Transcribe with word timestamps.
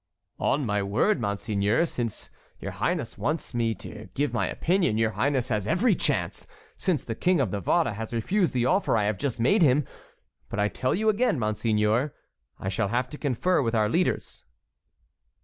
"On 0.39 0.65
my 0.65 0.81
word, 0.81 1.21
monseigneur, 1.21 1.85
since 1.85 2.31
your 2.59 2.71
highness 2.71 3.19
wants 3.19 3.53
me 3.53 3.75
to 3.75 4.07
give 4.15 4.33
my 4.33 4.47
opinion, 4.47 4.97
your 4.97 5.11
highness 5.11 5.49
has 5.49 5.67
every 5.67 5.93
chance, 5.93 6.47
since 6.75 7.05
the 7.05 7.13
King 7.13 7.39
of 7.39 7.51
Navarre 7.51 7.93
has 7.93 8.11
refused 8.11 8.51
the 8.53 8.65
offer 8.65 8.97
I 8.97 9.03
have 9.03 9.19
just 9.19 9.39
made 9.39 9.61
him. 9.61 9.85
But 10.49 10.59
I 10.59 10.69
tell 10.69 10.95
you 10.95 11.07
again, 11.09 11.37
monseigneur, 11.37 12.15
I 12.59 12.67
shall 12.67 12.87
have 12.87 13.09
to 13.11 13.19
confer 13.19 13.61
with 13.61 13.75
our 13.75 13.89
leaders." 13.89 14.43